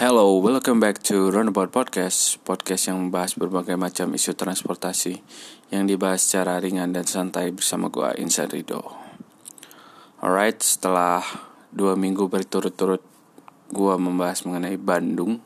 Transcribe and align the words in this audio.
Hello, 0.00 0.40
welcome 0.40 0.80
back 0.80 1.04
to 1.04 1.28
Runabout 1.28 1.76
Podcast 1.76 2.40
Podcast 2.40 2.88
yang 2.88 3.04
membahas 3.04 3.36
berbagai 3.36 3.76
macam 3.76 4.08
isu 4.16 4.32
transportasi 4.32 5.20
Yang 5.68 5.84
dibahas 5.92 6.24
secara 6.24 6.56
ringan 6.56 6.96
dan 6.96 7.04
santai 7.04 7.52
bersama 7.52 7.92
gue 7.92 8.08
Insan 8.16 8.48
Rido. 8.48 8.80
Alright, 10.24 10.56
setelah 10.64 11.20
dua 11.68 12.00
minggu 12.00 12.32
berturut-turut 12.32 13.04
gue 13.76 13.94
membahas 14.00 14.40
mengenai 14.48 14.80
Bandung 14.80 15.36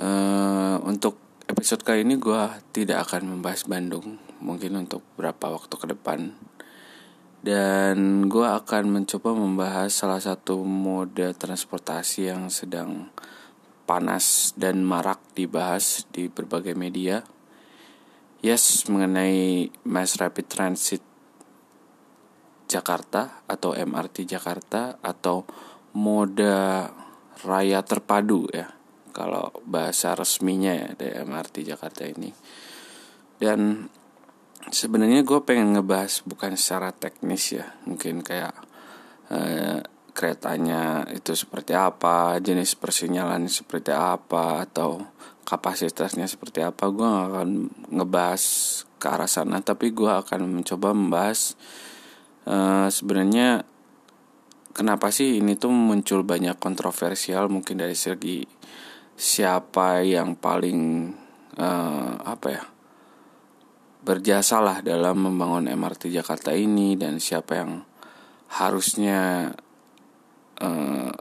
uh, 0.00 0.80
Untuk 0.80 1.20
episode 1.52 1.84
kali 1.84 2.08
ini 2.08 2.16
gue 2.16 2.40
tidak 2.72 3.04
akan 3.04 3.36
membahas 3.36 3.68
Bandung. 3.68 4.16
Mungkin 4.40 4.80
untuk 4.80 5.04
beberapa 5.12 5.60
waktu 5.60 5.76
ke 5.76 5.92
depan 5.92 6.32
dan 7.46 8.26
gue 8.26 8.42
akan 8.42 8.90
mencoba 8.90 9.30
membahas 9.30 9.94
salah 9.94 10.18
satu 10.18 10.66
mode 10.66 11.30
transportasi 11.38 12.26
yang 12.26 12.50
sedang 12.50 13.14
panas 13.86 14.50
dan 14.58 14.82
marak 14.82 15.22
dibahas 15.38 16.10
di 16.10 16.26
berbagai 16.26 16.74
media. 16.74 17.22
Yes, 18.42 18.90
mengenai 18.90 19.70
Mass 19.86 20.18
Rapid 20.18 20.46
Transit 20.50 21.02
Jakarta 22.66 23.46
atau 23.46 23.78
MRT 23.78 24.26
Jakarta 24.26 24.98
atau 24.98 25.46
mode 25.94 26.50
raya 27.46 27.80
terpadu 27.86 28.50
ya 28.50 28.74
kalau 29.14 29.54
bahasa 29.62 30.18
resminya 30.18 30.74
ya 30.74 30.90
dari 30.98 31.14
MRT 31.22 31.62
Jakarta 31.62 32.10
ini. 32.10 32.34
Dan 33.38 33.86
sebenarnya 34.70 35.22
gue 35.22 35.40
pengen 35.46 35.76
ngebahas 35.76 36.22
bukan 36.26 36.58
secara 36.58 36.90
teknis 36.90 37.54
ya 37.54 37.66
mungkin 37.86 38.22
kayak 38.22 38.54
uh, 39.30 39.80
keretanya 40.16 41.04
itu 41.12 41.36
seperti 41.36 41.76
apa 41.76 42.40
jenis 42.40 42.72
persinyalan 42.80 43.52
seperti 43.52 43.92
apa 43.92 44.64
atau 44.64 45.04
kapasitasnya 45.46 46.26
seperti 46.26 46.64
apa. 46.64 46.88
Gue 46.88 47.06
akan 47.06 47.48
ngebahas 47.92 48.42
ke 48.96 49.06
arah 49.06 49.28
sana 49.28 49.60
tapi 49.60 49.92
gue 49.92 50.08
akan 50.08 50.60
mencoba 50.60 50.96
membahas 50.96 51.54
uh, 52.48 52.88
sebenarnya 52.88 53.68
kenapa 54.72 55.12
sih 55.12 55.44
ini 55.44 55.54
tuh 55.60 55.70
muncul 55.70 56.24
banyak 56.24 56.56
kontroversial 56.56 57.52
mungkin 57.52 57.76
dari 57.76 57.92
segi 57.92 58.40
siapa 59.16 60.00
yang 60.04 60.36
paling 60.36 61.12
uh, 61.60 62.12
apa 62.24 62.48
ya 62.48 62.64
berjasalah 64.06 64.86
dalam 64.86 65.26
membangun 65.26 65.66
MRT 65.66 66.14
Jakarta 66.14 66.54
ini 66.54 66.94
dan 66.94 67.18
siapa 67.18 67.58
yang 67.58 67.82
harusnya 68.54 69.50
uh, 70.62 71.12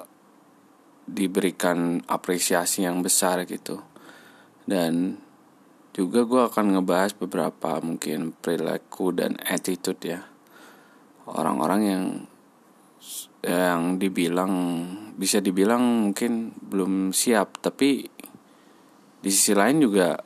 diberikan 1.09 2.06
apresiasi 2.06 2.86
yang 2.86 3.02
besar 3.02 3.41
gitu. 3.50 3.81
Dan 4.61 5.17
juga 5.97 6.30
gue 6.30 6.41
akan 6.45 6.78
ngebahas 6.78 7.17
beberapa 7.17 7.81
mungkin 7.81 8.38
perilaku 8.38 9.17
dan 9.17 9.41
attitude 9.41 10.02
ya. 10.06 10.22
Orang-orang 11.25 11.81
yang 11.81 12.06
yang 13.45 14.02
dibilang 14.02 14.53
bisa 15.17 15.38
dibilang 15.38 16.09
mungkin 16.09 16.53
belum 16.58 17.13
siap 17.13 17.61
tapi 17.61 18.09
di 19.22 19.30
sisi 19.30 19.53
lain 19.53 19.78
juga 19.86 20.17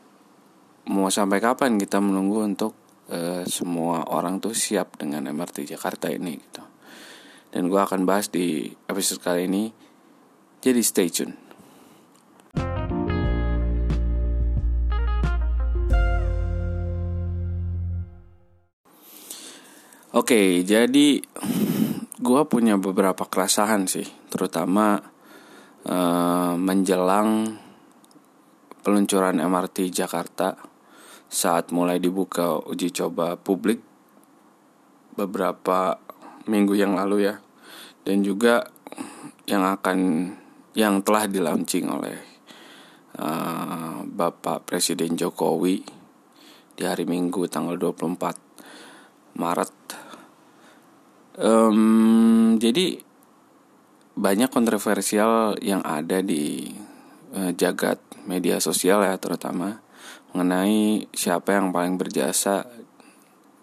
mau 0.89 1.13
sampai 1.13 1.37
kapan 1.37 1.77
kita 1.77 2.01
menunggu 2.01 2.41
untuk 2.41 2.73
uh, 3.13 3.45
semua 3.45 4.09
orang 4.09 4.41
tuh 4.41 4.57
siap 4.57 4.97
dengan 4.97 5.29
MRT 5.29 5.69
Jakarta 5.69 6.09
ini 6.09 6.33
gitu. 6.41 6.65
Dan 7.53 7.69
gue 7.69 7.77
akan 7.77 8.09
bahas 8.09 8.33
di 8.33 8.73
episode 8.89 9.21
kali 9.21 9.45
ini. 9.45 9.69
Jadi 10.59 10.81
stay 10.81 11.09
tune. 11.13 11.33
Oke, 20.09 20.33
okay, 20.35 20.47
jadi 20.65 21.21
gue 22.17 22.41
punya 22.49 22.81
beberapa 22.81 23.29
keresahan 23.29 23.85
sih, 23.85 24.09
terutama 24.33 24.97
uh, 25.85 26.57
menjelang 26.57 27.55
peluncuran 28.81 29.37
MRT 29.37 29.93
Jakarta 29.93 30.57
saat 31.29 31.69
mulai 31.69 32.01
dibuka 32.01 32.57
uji 32.65 32.89
coba 32.89 33.37
publik 33.37 33.85
beberapa 35.13 36.01
minggu 36.49 36.73
yang 36.73 36.97
lalu 36.97 37.29
ya. 37.29 37.37
Dan 38.01 38.25
juga 38.25 38.65
yang 39.45 39.61
akan 39.61 39.97
yang 40.73 41.05
telah 41.05 41.29
dilaunching 41.29 41.85
oleh 41.85 42.17
uh, 43.21 44.01
Bapak 44.05 44.65
Presiden 44.65 45.13
Jokowi 45.13 45.85
di 46.73 46.83
hari 46.87 47.05
Minggu 47.05 47.45
tanggal 47.45 47.77
24 47.77 49.37
Maret. 49.37 49.73
Um, 51.39 52.55
jadi 52.59 52.99
banyak 54.19 54.51
kontroversial 54.51 55.55
yang 55.63 55.79
ada 55.85 56.19
di 56.19 56.67
uh, 57.35 57.51
jagat 57.55 58.01
media 58.27 58.59
sosial 58.59 59.03
ya 59.07 59.15
terutama 59.15 59.79
mengenai 60.33 61.09
siapa 61.13 61.57
yang 61.57 61.73
paling 61.73 61.97
berjasa 61.97 62.69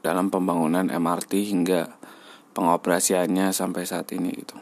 dalam 0.02 0.30
pembangunan 0.30 0.86
MRT 0.86 1.32
hingga 1.50 1.98
pengoperasiannya 2.54 3.50
sampai 3.50 3.82
saat 3.84 4.10
ini 4.14 4.30
gitu. 4.32 4.56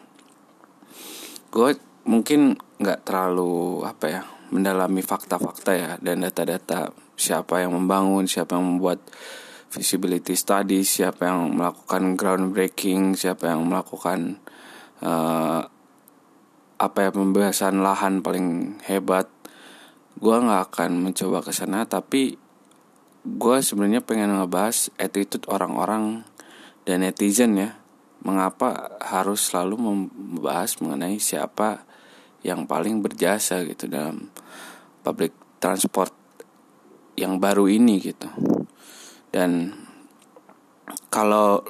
Gue 1.52 1.76
mungkin 2.04 2.58
nggak 2.80 3.06
terlalu 3.06 3.84
apa 3.86 4.06
ya 4.10 4.22
mendalami 4.50 5.00
fakta-fakta 5.00 5.72
ya 5.72 5.90
dan 6.02 6.24
data-data 6.24 6.92
siapa 7.14 7.62
yang 7.62 7.74
membangun, 7.78 8.26
siapa 8.26 8.58
yang 8.58 8.76
membuat 8.76 9.00
visibility 9.70 10.34
study, 10.38 10.86
siapa 10.86 11.30
yang 11.30 11.54
melakukan 11.54 12.14
groundbreaking, 12.14 13.18
siapa 13.18 13.50
yang 13.50 13.66
melakukan 13.66 14.38
uh, 15.02 15.66
apa 16.74 16.98
ya 16.98 17.10
pembahasan 17.14 17.80
lahan 17.82 18.20
paling 18.20 18.78
hebat 18.86 19.30
gue 20.24 20.36
nggak 20.40 20.72
akan 20.72 21.04
mencoba 21.04 21.44
ke 21.44 21.52
sana 21.52 21.84
tapi 21.84 22.40
gue 23.24 23.56
sebenarnya 23.60 24.00
pengen 24.00 24.32
ngebahas 24.32 24.88
attitude 24.96 25.44
orang-orang 25.52 26.24
dan 26.88 27.04
netizen 27.04 27.60
ya. 27.60 27.76
Mengapa 28.24 28.96
harus 29.04 29.52
selalu 29.52 29.76
membahas 29.76 30.80
mengenai 30.80 31.20
siapa 31.20 31.84
yang 32.40 32.64
paling 32.64 33.04
berjasa 33.04 33.60
gitu 33.68 33.84
dalam 33.84 34.32
public 35.04 35.60
transport 35.60 36.12
yang 37.20 37.36
baru 37.36 37.68
ini 37.68 38.00
gitu. 38.00 38.32
Dan 39.28 39.76
kalau 41.12 41.60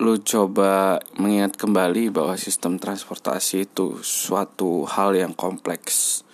lu 0.00 0.16
coba 0.24 1.04
mengingat 1.20 1.60
kembali 1.60 2.08
bahwa 2.16 2.32
sistem 2.40 2.80
transportasi 2.80 3.68
itu 3.68 4.00
suatu 4.00 4.88
hal 4.88 5.12
yang 5.20 5.36
kompleks 5.36 6.24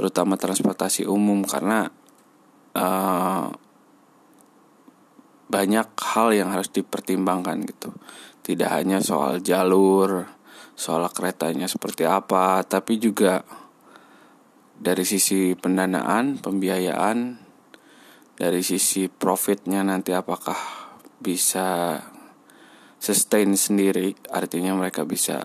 terutama 0.00 0.40
transportasi 0.40 1.04
umum 1.04 1.44
karena 1.44 1.92
uh, 2.72 3.52
banyak 5.52 5.88
hal 6.00 6.32
yang 6.32 6.48
harus 6.48 6.72
dipertimbangkan 6.72 7.60
gitu. 7.68 7.92
Tidak 8.40 8.70
hanya 8.72 9.04
soal 9.04 9.44
jalur 9.44 10.24
soal 10.80 11.04
keretanya 11.12 11.68
seperti 11.68 12.08
apa 12.08 12.64
tapi 12.64 12.96
juga 12.96 13.44
dari 14.80 15.04
sisi 15.04 15.52
pendanaan 15.52 16.40
pembiayaan 16.40 17.36
dari 18.32 18.64
sisi 18.64 19.12
profitnya 19.12 19.84
nanti 19.84 20.16
apakah 20.16 20.56
bisa 21.20 22.00
sustain 22.96 23.52
sendiri 23.60 24.16
artinya 24.32 24.72
mereka 24.72 25.04
bisa 25.04 25.44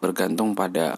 bergantung 0.00 0.56
pada 0.56 0.96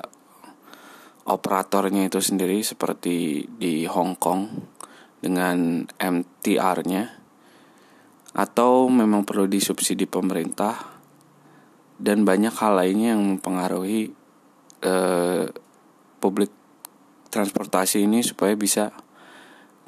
operatornya 1.27 2.07
itu 2.07 2.23
sendiri 2.23 2.63
seperti 2.63 3.47
di 3.59 3.83
Hong 3.91 4.15
Kong 4.15 4.47
dengan 5.19 5.83
MTR-nya 5.99 7.05
atau 8.37 8.87
memang 8.87 9.27
perlu 9.27 9.51
disubsidi 9.51 10.07
pemerintah 10.07 10.97
dan 11.97 12.23
banyak 12.23 12.53
hal 12.53 12.79
lainnya 12.79 13.17
yang 13.17 13.23
mempengaruhi 13.37 14.13
eh, 14.85 15.47
publik 16.21 16.53
transportasi 17.33 18.05
ini 18.05 18.23
supaya 18.23 18.55
bisa 18.55 18.93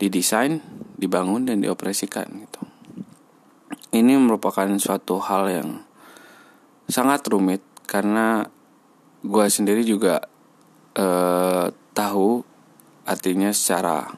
didesain, 0.01 0.63
dibangun 0.97 1.47
dan 1.47 1.61
dioperasikan 1.63 2.27
gitu. 2.45 2.63
Ini 3.95 4.17
merupakan 4.21 4.69
suatu 4.81 5.21
hal 5.23 5.45
yang 5.49 5.69
sangat 6.89 7.25
rumit 7.29 7.61
karena 7.85 8.49
gue 9.25 9.47
sendiri 9.49 9.85
juga 9.85 10.25
eh, 10.99 11.67
tahu 11.95 12.43
artinya 13.09 13.55
secara 13.55 14.11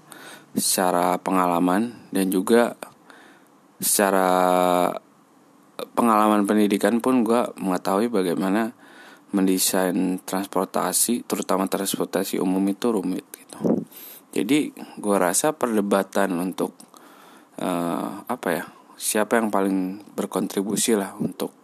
secara 0.57 1.21
pengalaman 1.23 2.11
dan 2.11 2.27
juga 2.33 2.75
secara 3.79 4.91
pengalaman 5.95 6.45
pendidikan 6.45 6.99
pun 6.99 7.23
gue 7.23 7.55
mengetahui 7.57 8.11
bagaimana 8.13 8.75
mendesain 9.31 10.19
transportasi 10.27 11.23
terutama 11.25 11.71
transportasi 11.71 12.43
umum 12.43 12.61
itu 12.67 12.91
rumit 12.91 13.25
gitu. 13.31 13.87
Jadi 14.35 14.75
gue 14.75 15.17
rasa 15.17 15.55
perdebatan 15.55 16.35
untuk 16.39 16.75
uh, 17.63 18.27
apa 18.27 18.49
ya 18.51 18.65
siapa 19.01 19.39
yang 19.39 19.49
paling 19.49 20.03
berkontribusi 20.13 20.99
lah 20.99 21.17
untuk 21.17 21.55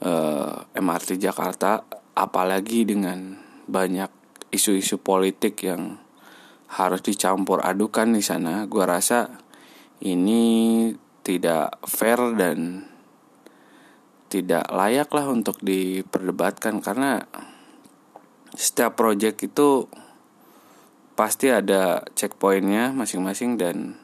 uh, 0.00 0.64
eh, 0.72 0.80
MRT 0.80 1.20
Jakarta 1.20 1.84
apalagi 2.16 2.88
dengan 2.88 3.36
banyak 3.68 4.17
isu-isu 4.52 5.00
politik 5.00 5.64
yang 5.64 6.00
harus 6.68 7.00
dicampur 7.00 7.64
adukan 7.64 8.12
di 8.12 8.20
sana. 8.20 8.68
Gue 8.68 8.84
rasa 8.84 9.28
ini 10.04 10.92
tidak 11.24 11.80
fair 11.84 12.20
dan 12.36 12.88
tidak 14.28 14.68
layak 14.68 15.08
lah 15.12 15.26
untuk 15.32 15.56
diperdebatkan 15.64 16.84
karena 16.84 17.24
setiap 18.52 18.96
project 18.96 19.40
itu 19.40 19.88
pasti 21.16 21.48
ada 21.48 22.04
checkpointnya 22.12 22.92
masing-masing 22.92 23.56
dan 23.56 23.96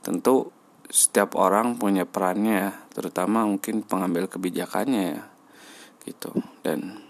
tentu 0.00 0.50
setiap 0.90 1.38
orang 1.38 1.78
punya 1.78 2.02
perannya 2.08 2.74
terutama 2.90 3.46
mungkin 3.46 3.86
pengambil 3.86 4.26
kebijakannya 4.26 5.04
ya 5.16 5.22
gitu. 6.08 6.32
Dan 6.64 7.09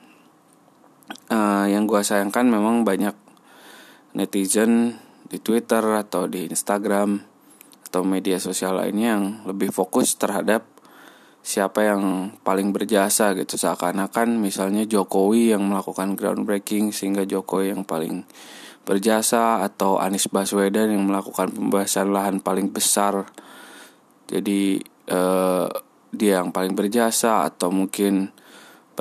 uh, 1.30 1.66
yang 1.66 1.86
gue 1.86 2.00
sayangkan 2.02 2.46
memang 2.46 2.82
banyak 2.82 3.14
netizen 4.16 4.98
di 5.30 5.38
Twitter 5.38 5.82
atau 5.94 6.26
di 6.26 6.50
Instagram 6.50 7.22
atau 7.90 8.02
media 8.06 8.38
sosial 8.38 8.78
lainnya 8.78 9.18
yang 9.18 9.24
lebih 9.46 9.74
fokus 9.74 10.14
terhadap 10.14 10.66
siapa 11.40 11.86
yang 11.86 12.34
paling 12.44 12.70
berjasa 12.70 13.32
gitu. 13.34 13.56
Seakan-akan 13.56 14.38
misalnya 14.38 14.84
Jokowi 14.86 15.54
yang 15.56 15.66
melakukan 15.66 16.14
groundbreaking 16.14 16.94
sehingga 16.94 17.26
Jokowi 17.26 17.74
yang 17.74 17.82
paling 17.82 18.26
berjasa 18.84 19.62
atau 19.62 20.00
Anies 20.00 20.26
Baswedan 20.26 20.90
yang 20.90 21.04
melakukan 21.06 21.52
pembahasan 21.52 22.10
lahan 22.10 22.42
paling 22.42 22.70
besar. 22.70 23.28
Jadi 24.30 24.82
eh, 25.10 25.68
dia 26.10 26.32
yang 26.42 26.50
paling 26.50 26.74
berjasa 26.74 27.46
atau 27.46 27.70
mungkin 27.70 28.30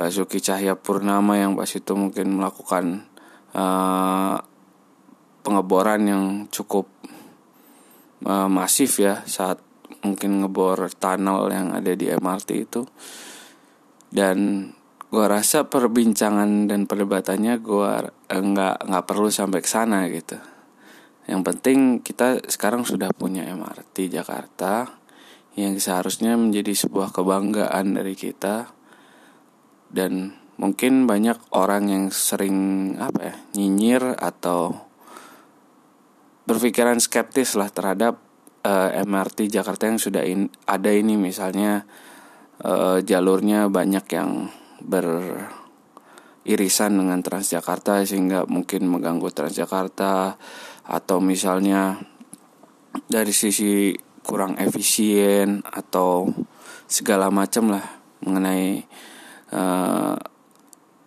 Basuki 0.00 0.40
Cahaya 0.40 0.80
Purnama 0.80 1.36
yang 1.36 1.52
pas 1.60 1.68
itu 1.68 1.92
mungkin 1.92 2.40
melakukan 2.40 3.04
eh, 3.52 4.36
pengeboran 5.44 6.00
yang 6.08 6.24
cukup 6.48 6.88
eh, 8.24 8.48
masif 8.48 8.96
ya 8.96 9.20
saat 9.28 9.60
mungkin 10.00 10.40
ngebor 10.40 10.88
tunnel 10.96 11.52
yang 11.52 11.76
ada 11.76 11.92
di 11.92 12.08
MRT 12.08 12.48
itu. 12.64 12.88
Dan 14.08 14.72
gue 15.12 15.26
rasa 15.28 15.68
perbincangan 15.68 16.64
dan 16.64 16.88
perdebatannya 16.88 17.60
gue 17.60 17.92
nggak 18.32 18.76
nggak 18.88 19.04
perlu 19.04 19.28
sampai 19.28 19.60
ke 19.60 19.68
sana 19.68 20.08
gitu. 20.08 20.40
Yang 21.28 21.40
penting 21.44 21.78
kita 22.00 22.40
sekarang 22.48 22.88
sudah 22.88 23.12
punya 23.12 23.44
MRT 23.52 24.08
Jakarta 24.08 24.96
yang 25.60 25.76
seharusnya 25.76 26.40
menjadi 26.40 26.72
sebuah 26.72 27.12
kebanggaan 27.12 28.00
dari 28.00 28.16
kita 28.16 28.79
dan 29.90 30.38
mungkin 30.60 31.06
banyak 31.08 31.40
orang 31.54 31.88
yang 31.90 32.04
sering 32.12 32.94
apa 33.00 33.32
ya 33.32 33.34
nyinyir 33.56 34.16
atau 34.20 34.90
berpikiran 36.50 36.98
skeptis 36.98 37.54
lah 37.54 37.70
terhadap 37.70 38.18
uh, 38.66 38.90
eh, 38.90 39.06
MRT 39.06 39.46
Jakarta 39.48 39.86
yang 39.86 40.02
sudah 40.02 40.26
in, 40.26 40.50
ada 40.66 40.90
ini. 40.90 41.14
Misalnya 41.16 41.86
uh, 42.66 42.98
jalurnya 43.00 43.70
banyak 43.70 44.06
yang 44.10 44.50
beririsan 44.82 45.30
dengan 46.98 47.22
Transjakarta 47.22 48.02
sehingga 48.02 48.44
mungkin 48.50 48.90
mengganggu 48.90 49.30
Transjakarta. 49.30 50.36
Atau 50.90 51.22
misalnya 51.22 52.02
dari 53.06 53.30
sisi 53.30 53.94
kurang 54.26 54.58
efisien 54.58 55.62
atau 55.62 56.26
segala 56.90 57.30
macam 57.30 57.70
lah 57.78 57.86
mengenai 58.26 58.84
uh, 59.54 60.16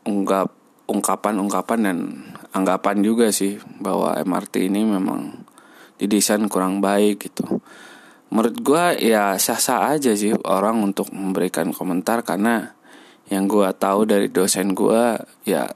ungkap 0.03 0.51
ungkapan-ungkapan 0.83 1.79
dan 1.79 1.97
anggapan 2.51 2.99
juga 3.01 3.31
sih 3.31 3.57
bahwa 3.79 4.13
MRT 4.19 4.67
ini 4.67 4.83
memang 4.83 5.47
didesain 5.97 6.43
kurang 6.51 6.83
baik 6.83 7.31
gitu. 7.31 7.63
Menurut 8.33 8.57
gue 8.59 8.85
ya 8.99 9.37
sah-sah 9.37 9.93
aja 9.95 10.11
sih 10.17 10.33
orang 10.43 10.81
untuk 10.81 11.13
memberikan 11.13 11.69
komentar 11.71 12.25
karena 12.25 12.75
yang 13.31 13.47
gue 13.47 13.69
tahu 13.77 14.03
dari 14.09 14.27
dosen 14.27 14.75
gue 14.75 15.15
ya 15.47 15.69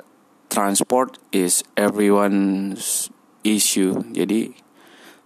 transport 0.52 1.22
is 1.32 1.64
everyone's 1.80 3.08
issue. 3.48 3.96
Jadi 4.12 4.52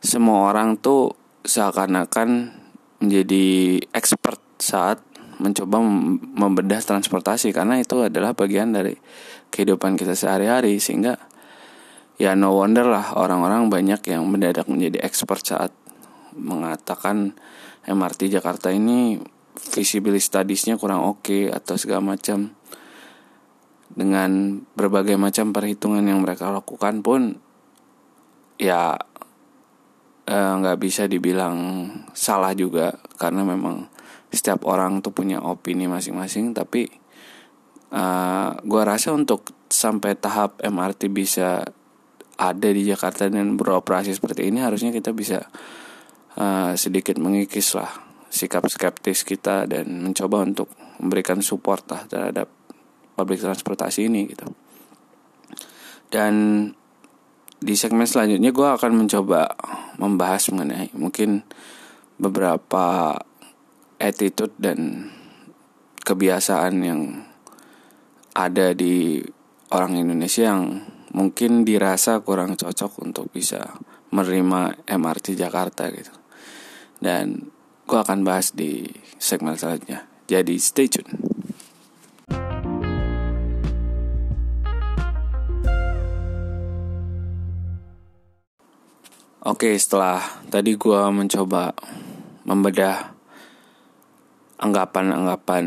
semua 0.01 0.53
orang 0.53 0.77
tuh 0.77 1.17
seakan-akan 1.41 2.53
menjadi 3.01 3.79
expert 3.97 4.37
saat 4.61 5.01
mencoba 5.41 5.81
membedah 6.37 6.77
transportasi 6.79 7.49
karena 7.49 7.81
itu 7.81 7.97
adalah 8.05 8.37
bagian 8.37 8.77
dari 8.77 8.93
kehidupan 9.49 9.97
kita 9.97 10.13
sehari-hari 10.13 10.77
sehingga 10.77 11.17
ya 12.21 12.37
no 12.37 12.53
wonder 12.53 12.85
lah 12.85 13.17
orang-orang 13.17 13.73
banyak 13.73 14.05
yang 14.05 14.29
mendadak 14.29 14.69
menjadi 14.69 15.01
expert 15.01 15.41
saat 15.41 15.73
mengatakan 16.37 17.33
MRT 17.81 18.37
Jakarta 18.37 18.69
ini 18.69 19.17
visibility 19.73 20.21
studiesnya 20.21 20.77
kurang 20.77 21.03
oke 21.03 21.25
okay, 21.25 21.43
atau 21.49 21.75
segala 21.75 22.15
macam. 22.15 22.53
Dengan 23.91 24.63
berbagai 24.71 25.19
macam 25.19 25.51
perhitungan 25.51 26.07
yang 26.07 26.23
mereka 26.23 26.47
lakukan 26.47 27.03
pun 27.03 27.35
ya 28.55 28.95
eh, 30.23 30.53
nggak 30.55 30.77
eh, 30.77 30.81
bisa 30.81 31.11
dibilang 31.11 31.57
salah 32.15 32.55
juga 32.55 32.95
karena 33.19 33.43
memang 33.43 33.91
setiap 34.31 34.63
orang 34.65 35.03
tuh 35.03 35.11
punya 35.11 35.43
opini 35.43 35.85
masing-masing 35.91 36.55
tapi 36.55 36.87
uh, 37.91 38.55
gua 38.63 38.83
rasa 38.87 39.11
untuk 39.11 39.51
sampai 39.67 40.15
tahap 40.15 40.59
MRT 40.63 41.11
bisa 41.11 41.67
ada 42.41 42.69
di 42.73 42.87
Jakarta 42.87 43.29
dan 43.29 43.59
beroperasi 43.59 44.15
seperti 44.15 44.49
ini 44.49 44.63
harusnya 44.63 44.89
kita 44.89 45.13
bisa 45.13 45.45
uh, 46.39 46.73
sedikit 46.73 47.21
mengikis 47.21 47.77
lah 47.77 47.91
sikap 48.31 48.63
skeptis 48.71 49.27
kita 49.27 49.67
dan 49.67 49.91
mencoba 50.07 50.47
untuk 50.47 50.71
memberikan 51.03 51.43
support 51.43 51.83
lah 51.91 52.07
terhadap 52.07 52.47
public 53.19 53.43
transportasi 53.43 54.07
ini 54.07 54.31
gitu. 54.31 54.47
Dan 56.07 56.33
di 57.61 57.75
segmen 57.75 58.07
selanjutnya 58.07 58.49
gue 58.49 58.67
akan 58.71 59.05
mencoba 59.05 59.51
membahas 59.99 60.49
mengenai 60.49 60.89
mungkin 60.97 61.45
beberapa 62.17 63.13
attitude 64.01 64.57
dan 64.57 65.07
kebiasaan 66.01 66.73
yang 66.81 67.01
ada 68.33 68.73
di 68.73 69.21
orang 69.69 70.01
Indonesia 70.01 70.49
yang 70.49 70.81
mungkin 71.13 71.61
dirasa 71.61 72.25
kurang 72.25 72.57
cocok 72.57 73.05
untuk 73.05 73.29
bisa 73.29 73.77
menerima 74.09 74.89
MRT 74.89 75.37
Jakarta 75.37 75.87
gitu. 75.93 76.11
Dan 76.97 77.53
gue 77.85 77.99
akan 77.99 78.25
bahas 78.25 78.51
di 78.57 78.89
segmen 79.21 79.53
selanjutnya. 79.53 80.09
Jadi 80.25 80.55
stay 80.57 80.89
tune. 80.89 81.11
Oke, 89.41 89.73
setelah 89.73 90.21
tadi 90.53 90.77
gue 90.77 91.01
mencoba 91.09 91.73
membedah 92.45 93.20
anggapan-anggapan 94.61 95.65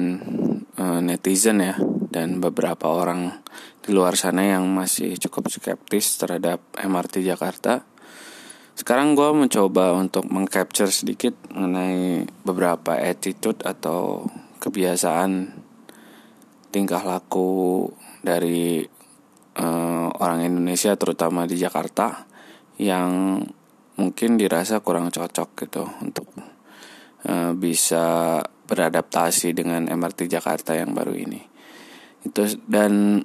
uh, 0.78 1.00
netizen 1.02 1.58
ya 1.58 1.74
dan 2.14 2.38
beberapa 2.38 2.86
orang 2.94 3.42
di 3.82 3.90
luar 3.90 4.14
sana 4.14 4.46
yang 4.46 4.70
masih 4.70 5.18
cukup 5.18 5.50
skeptis 5.50 6.16
terhadap 6.16 6.62
MRT 6.78 7.26
Jakarta. 7.26 7.82
Sekarang 8.74 9.18
gue 9.18 9.30
mencoba 9.34 9.94
untuk 9.94 10.26
mengcapture 10.30 10.90
sedikit 10.90 11.34
mengenai 11.50 12.26
beberapa 12.46 12.94
attitude 12.94 13.62
atau 13.66 14.26
kebiasaan 14.62 15.52
tingkah 16.70 17.02
laku 17.02 17.86
dari 18.22 18.82
uh, 19.58 20.08
orang 20.18 20.42
Indonesia 20.42 20.94
terutama 20.98 21.46
di 21.46 21.54
Jakarta 21.58 22.26
yang 22.78 23.38
mungkin 23.94 24.34
dirasa 24.34 24.82
kurang 24.82 25.14
cocok 25.14 25.48
gitu 25.54 25.86
untuk 26.02 26.26
uh, 27.30 27.54
bisa 27.54 28.38
beradaptasi 28.64 29.52
dengan 29.52 29.86
MRT 29.88 30.28
Jakarta 30.28 30.76
yang 30.76 30.96
baru 30.96 31.14
ini. 31.14 31.40
Itu 32.24 32.48
dan 32.64 33.24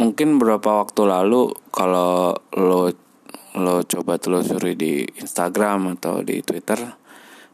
mungkin 0.00 0.40
beberapa 0.40 0.80
waktu 0.80 1.02
lalu 1.04 1.52
kalau 1.68 2.32
lo 2.56 2.88
lo 3.60 3.84
coba 3.84 4.16
telusuri 4.16 4.78
di 4.78 5.04
Instagram 5.04 5.98
atau 5.98 6.24
di 6.24 6.40
Twitter 6.40 6.80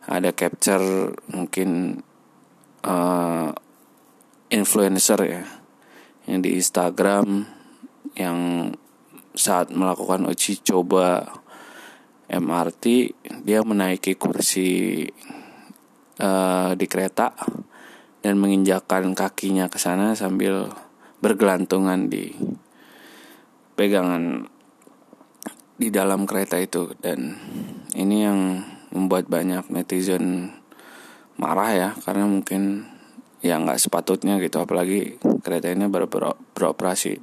ada 0.07 0.31
capture 0.31 1.11
mungkin 1.35 1.99
uh, 2.87 3.51
influencer 4.53 5.19
ya 5.27 5.43
yang 6.31 6.39
di 6.45 6.55
Instagram 6.55 7.49
yang 8.15 8.71
saat 9.35 9.75
melakukan 9.75 10.31
uji 10.31 10.63
coba 10.63 11.27
MRT 12.31 12.85
dia 13.43 13.61
menaiki 13.67 14.15
kursi 14.15 15.03
uh, 16.21 16.73
di 16.77 16.87
kereta 16.89 17.33
dan 18.25 18.43
menginjakkan 18.43 19.15
kakinya 19.15 19.71
ke 19.71 19.79
sana 19.79 20.19
sambil 20.19 20.69
bergelantungan 21.23 22.11
di 22.11 22.35
pegangan 23.79 24.49
di 25.77 25.89
dalam 25.93 26.25
kereta 26.25 26.59
itu. 26.59 26.93
Dan 26.99 27.37
ini 27.95 28.25
yang 28.25 28.65
membuat 28.91 29.29
banyak 29.29 29.69
netizen 29.69 30.57
marah 31.37 31.73
ya 31.77 31.91
karena 32.01 32.25
mungkin 32.25 32.89
ya 33.45 33.61
nggak 33.61 33.77
sepatutnya 33.77 34.41
gitu 34.41 34.65
apalagi 34.65 35.21
kereta 35.45 35.69
ini 35.71 35.87
baru 35.87 36.09
ber 36.09 36.35
beroperasi. 36.57 37.21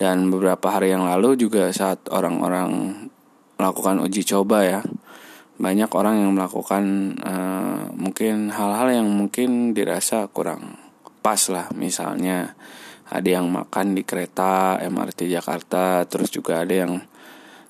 Dan 0.00 0.32
beberapa 0.32 0.72
hari 0.72 0.96
yang 0.96 1.04
lalu 1.04 1.36
juga 1.36 1.68
saat 1.74 2.08
orang-orang 2.08 2.96
melakukan 3.60 4.00
uji 4.00 4.24
coba 4.24 4.64
ya 4.64 4.80
banyak 5.60 5.92
orang 5.92 6.24
yang 6.24 6.32
melakukan 6.32 7.14
uh, 7.20 7.92
mungkin 7.92 8.48
hal-hal 8.48 9.04
yang 9.04 9.08
mungkin 9.12 9.76
dirasa 9.76 10.24
kurang 10.32 10.80
pas 11.20 11.52
lah. 11.52 11.68
Misalnya 11.76 12.56
ada 13.12 13.28
yang 13.28 13.52
makan 13.52 13.92
di 13.92 14.02
kereta 14.08 14.80
MRT 14.80 15.28
Jakarta 15.28 16.08
terus 16.08 16.32
juga 16.32 16.64
ada 16.64 16.72
yang 16.72 17.04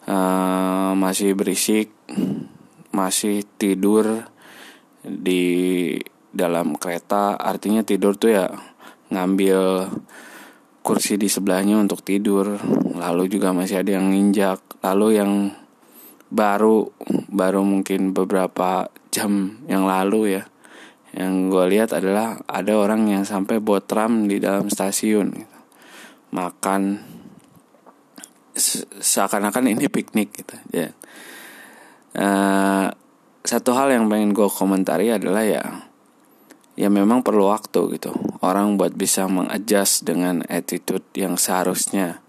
uh, 0.06 0.94
masih 0.94 1.34
berisik 1.34 1.90
masih 2.94 3.42
tidur 3.58 4.30
di 5.02 5.96
dalam 6.30 6.78
kereta. 6.78 7.34
Artinya 7.34 7.82
tidur 7.82 8.14
tuh 8.14 8.30
ya 8.30 8.46
ngambil 9.10 9.90
kursi 10.86 11.18
di 11.18 11.26
sebelahnya 11.26 11.74
untuk 11.82 12.06
tidur. 12.06 12.54
Lalu 12.94 13.26
juga 13.26 13.50
masih 13.50 13.82
ada 13.82 13.98
yang 13.98 14.14
nginjak. 14.14 14.62
Lalu 14.86 15.08
yang 15.18 15.32
baru 16.30 16.94
baru 17.28 17.66
mungkin 17.66 18.14
beberapa 18.14 18.88
jam 19.10 19.62
yang 19.66 19.84
lalu 19.84 20.40
ya. 20.40 20.44
Yang 21.10 21.34
gue 21.50 21.64
lihat 21.74 21.90
adalah 21.90 22.38
ada 22.46 22.72
orang 22.78 23.10
yang 23.10 23.26
sampai 23.26 23.58
botram 23.58 24.30
di 24.30 24.38
dalam 24.38 24.70
stasiun 24.70 25.34
gitu. 25.34 25.58
makan 26.30 27.02
seakan-akan 29.02 29.74
ini 29.74 29.90
piknik 29.90 30.30
gitu. 30.30 30.54
Ya. 30.70 30.94
Uh, 32.14 32.94
satu 33.42 33.74
hal 33.74 33.90
yang 33.90 34.06
pengen 34.06 34.30
gue 34.30 34.46
komentari 34.46 35.10
adalah 35.10 35.42
ya 35.42 35.62
ya 36.78 36.86
memang 36.86 37.26
perlu 37.26 37.50
waktu 37.50 37.98
gitu. 37.98 38.14
Orang 38.40 38.78
buat 38.78 38.94
bisa 38.94 39.26
mengadjust 39.26 40.06
dengan 40.06 40.46
attitude 40.46 41.04
yang 41.18 41.34
seharusnya 41.34 42.22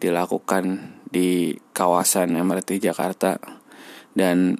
dilakukan 0.00 0.96
di 1.04 1.52
kawasan 1.76 2.32
MRT 2.32 2.80
Jakarta 2.80 3.36
dan 4.16 4.56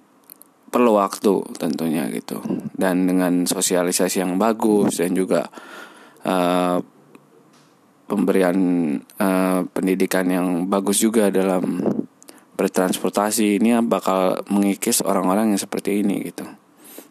perlu 0.70 1.00
waktu 1.00 1.42
tentunya 1.58 2.06
gitu. 2.12 2.38
Dan 2.76 3.08
dengan 3.10 3.48
sosialisasi 3.48 4.22
yang 4.22 4.38
bagus 4.38 5.02
dan 5.02 5.16
juga 5.16 5.50
uh, 6.22 6.78
pemberian 8.06 8.58
uh, 9.18 9.66
pendidikan 9.70 10.26
yang 10.30 10.46
bagus 10.70 11.02
juga 11.02 11.30
dalam 11.30 11.82
bertransportasi 12.54 13.56
ini 13.56 13.72
bakal 13.86 14.44
mengikis 14.52 15.00
orang-orang 15.00 15.56
yang 15.56 15.60
seperti 15.60 16.04
ini 16.04 16.22
gitu. 16.28 16.44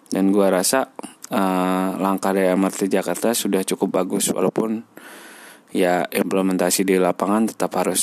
Dan 0.10 0.30
gua 0.30 0.54
rasa 0.54 0.90
uh, 1.34 1.90
langkah 1.98 2.34
dari 2.34 2.54
MRT 2.54 2.90
Jakarta 2.90 3.34
sudah 3.34 3.62
cukup 3.66 4.04
bagus 4.04 4.30
walaupun 4.30 4.84
ya 5.70 6.06
implementasi 6.10 6.82
di 6.82 6.98
lapangan 6.98 7.54
tetap 7.54 7.72
harus 7.78 8.02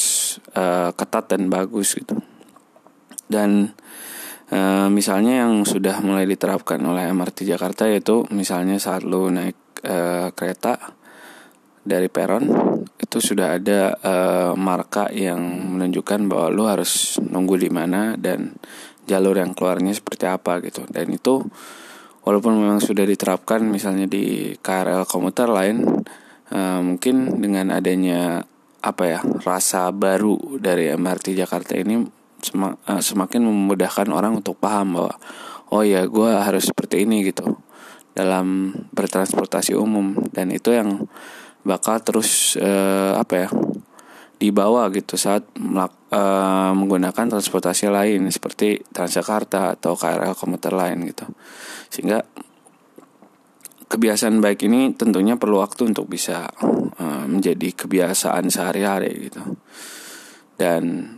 uh, 0.55 0.95
ketat 0.95 1.35
dan 1.35 1.51
bagus 1.51 1.99
gitu. 1.99 2.19
Dan 3.27 3.75
uh, 4.55 4.89
misalnya 4.89 5.47
yang 5.47 5.67
sudah 5.67 5.99
mulai 6.03 6.27
diterapkan 6.31 6.79
oleh 6.87 7.11
MRT 7.11 7.43
Jakarta 7.43 7.91
yaitu 7.91 8.23
misalnya 8.31 8.79
saat 8.79 9.03
lu 9.03 9.27
naik 9.31 9.59
uh, 9.83 10.31
kereta 10.31 10.95
dari 11.87 12.11
peron 12.11 12.51
itu 12.99 13.19
sudah 13.23 13.55
ada 13.55 13.95
uh, 14.03 14.53
marka 14.59 15.07
yang 15.15 15.39
menunjukkan 15.79 16.27
bahwa 16.27 16.49
lu 16.51 16.67
harus 16.67 17.23
nunggu 17.23 17.63
di 17.63 17.71
mana 17.71 18.19
dan 18.19 18.59
jalur 19.07 19.39
yang 19.39 19.55
keluarnya 19.55 19.95
seperti 19.95 20.27
apa 20.27 20.59
gitu. 20.67 20.83
Dan 20.91 21.15
itu 21.15 21.43
walaupun 22.27 22.59
memang 22.59 22.83
sudah 22.83 23.07
diterapkan 23.07 23.63
misalnya 23.63 24.11
di 24.11 24.55
KRL 24.59 25.07
komuter 25.07 25.47
lain 25.47 25.87
uh, 26.53 26.81
mungkin 26.83 27.41
dengan 27.43 27.73
adanya 27.73 28.45
apa 28.85 29.05
ya 29.09 29.21
rasa 29.43 29.91
baru 29.91 30.59
dari 30.63 30.93
MRT 30.95 31.35
Jakarta 31.35 31.75
ini 31.75 31.99
uh, 32.03 33.03
semakin 33.03 33.43
memudahkan 33.43 34.07
orang 34.13 34.39
untuk 34.39 34.61
paham 34.61 34.95
bahwa 34.95 35.15
oh 35.75 35.83
ya 35.83 36.07
gue 36.07 36.31
harus 36.31 36.71
seperti 36.71 37.03
ini 37.03 37.27
gitu 37.27 37.59
dalam 38.17 38.73
bertransportasi 38.97 39.77
umum. 39.77 40.17
Dan 40.33 40.55
itu 40.55 40.73
yang 40.73 41.05
bakal 41.67 42.01
terus 42.01 42.55
uh, 42.57 43.19
apa 43.19 43.35
ya 43.47 43.49
dibawa 44.37 44.93
gitu 44.93 45.17
saat 45.17 45.49
uh, 45.57 46.73
menggunakan 46.77 47.27
transportasi 47.37 47.89
lain 47.89 48.29
seperti 48.29 48.85
Transjakarta 48.85 49.77
atau 49.77 49.97
KRL 49.97 50.37
komuter 50.37 50.73
lain 50.73 51.09
gitu. 51.09 51.25
Sehingga 51.93 52.25
kebiasaan 53.87 54.43
baik 54.43 54.67
ini 54.67 54.95
tentunya 54.99 55.39
perlu 55.39 55.63
waktu 55.63 55.95
untuk 55.95 56.11
bisa 56.11 56.51
uh, 56.99 57.25
menjadi 57.27 57.73
kebiasaan 57.75 58.51
sehari-hari 58.51 59.31
gitu. 59.31 59.43
Dan 60.59 61.15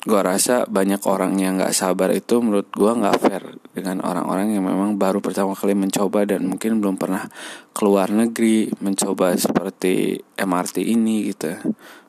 gue 0.00 0.20
rasa 0.20 0.64
banyak 0.64 1.04
orang 1.04 1.36
yang 1.36 1.60
nggak 1.60 1.76
sabar 1.76 2.08
itu 2.16 2.40
menurut 2.40 2.72
gue 2.72 2.88
nggak 2.88 3.16
fair 3.20 3.44
dengan 3.76 4.00
orang-orang 4.00 4.56
yang 4.56 4.64
memang 4.64 4.96
baru 4.96 5.20
pertama 5.20 5.52
kali 5.52 5.76
mencoba 5.76 6.24
dan 6.24 6.48
mungkin 6.48 6.80
belum 6.80 6.96
pernah 6.96 7.28
keluar 7.76 8.08
negeri 8.08 8.72
mencoba 8.80 9.36
seperti 9.36 10.16
MRT 10.40 10.80
ini 10.80 11.28
gitu. 11.32 11.52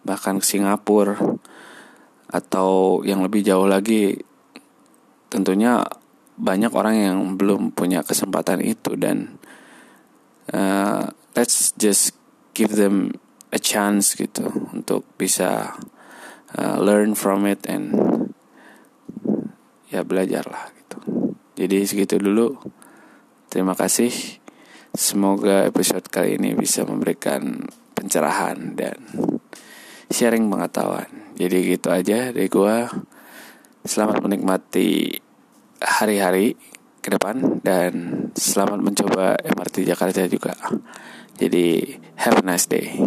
Bahkan 0.07 0.39
ke 0.39 0.45
Singapura 0.47 1.19
atau 2.31 3.03
yang 3.03 3.19
lebih 3.27 3.43
jauh 3.43 3.67
lagi 3.67 4.15
tentunya 5.27 5.83
banyak 6.39 6.71
orang 6.71 6.95
yang 6.95 7.17
belum 7.35 7.75
punya 7.75 8.07
kesempatan 8.07 8.63
itu 8.63 8.95
dan 8.95 9.35
uh, 10.53 11.11
let's 11.35 11.71
just 11.79 12.15
give 12.53 12.75
them 12.75 13.15
a 13.51 13.59
chance 13.59 14.15
gitu 14.15 14.47
untuk 14.71 15.03
bisa 15.19 15.75
uh, 16.55 16.77
learn 16.79 17.15
from 17.15 17.47
it 17.47 17.63
and 17.67 17.91
ya 19.91 20.03
belajar 20.07 20.47
lah 20.47 20.71
gitu. 20.75 20.99
Jadi 21.59 21.77
segitu 21.83 22.15
dulu. 22.19 22.55
Terima 23.51 23.75
kasih. 23.75 24.11
Semoga 24.95 25.67
episode 25.67 26.07
kali 26.07 26.39
ini 26.39 26.55
bisa 26.55 26.83
memberikan 26.87 27.67
pencerahan 27.95 28.75
dan 28.75 28.99
sharing 30.11 30.47
pengetahuan. 30.47 31.07
Jadi 31.35 31.75
gitu 31.75 31.91
aja 31.91 32.31
dari 32.31 32.47
gua. 32.47 32.87
Selamat 33.83 34.23
menikmati 34.23 35.19
hari-hari 35.81 36.53
ke 37.01 37.09
depan 37.09 37.59
dan 37.65 37.93
selamat 38.37 38.79
mencoba 38.79 39.35
MRT 39.41 39.83
Jakarta 39.89 40.29
juga. 40.29 40.53
Jadi 41.41 41.97
have 42.21 42.37
a 42.37 42.43
nice 42.45 42.69
day 42.69 43.01